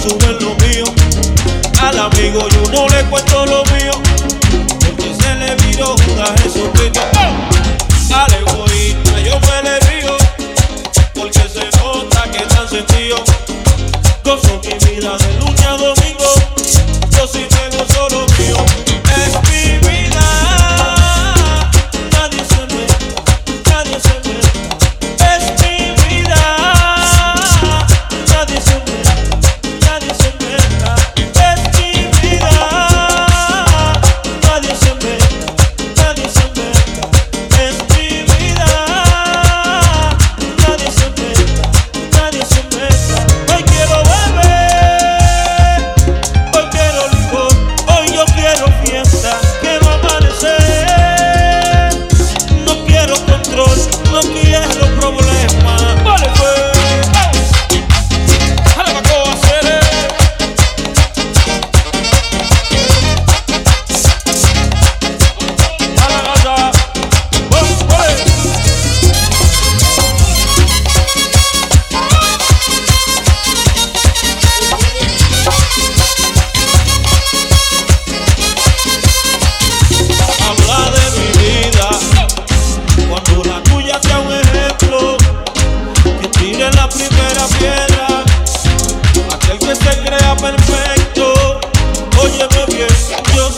consumo 0.00 0.30
en 0.30 0.44
lo 0.44 0.54
mío. 0.56 0.84
Al 1.80 1.98
amigo 1.98 2.48
yo 2.48 2.72
no 2.72 2.88
le 2.88 3.04
cuento 3.04 3.46
lo 3.46 3.62
mío. 3.64 3.69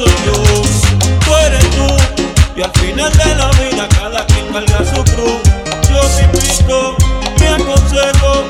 soy 0.00 0.12
yo, 0.24 0.32
tú 1.24 1.36
eres 1.46 1.70
tú. 1.70 1.86
Y 2.56 2.62
al 2.62 2.70
final 2.72 3.12
de 3.12 3.34
la 3.34 3.50
vida 3.50 3.88
cada 3.88 4.24
quien 4.26 4.46
carga 4.52 4.78
su 4.84 5.04
cruz. 5.04 5.40
Yo 5.90 6.00
te 6.16 6.22
invito, 6.24 6.96
me 7.38 7.48
aconsejo. 7.48 8.49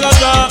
la 0.00 0.20
la. 0.20 0.43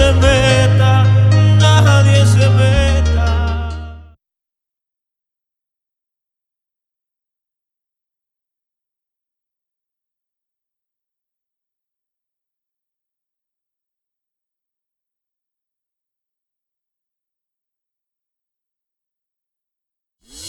se 0.00 0.12
meta, 0.14 1.04
nadie 1.58 2.24
se 2.24 2.48
meta. 2.48 3.26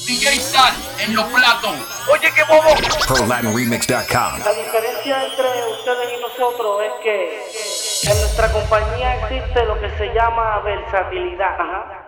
DJ 0.08 0.40
Sal 0.40 0.74
en 1.00 1.16
los 1.16 1.26
platos. 1.26 1.76
Oye, 2.10 2.32
qué 2.34 2.44
bobo. 2.46 2.74
ProLatinRemix.com. 3.08 4.40
La 4.46 4.54
diferencia 4.54 5.24
entre 5.26 5.72
ustedes 5.72 6.18
y 6.18 6.22
nosotros 6.22 6.82
es 6.86 7.04
que 7.04 7.81
en 8.04 8.20
nuestra 8.20 8.52
compañía 8.52 9.16
existe 9.18 9.64
lo 9.66 9.80
que 9.80 9.90
se 9.92 10.12
llama 10.12 10.60
versatilidad. 10.62 12.01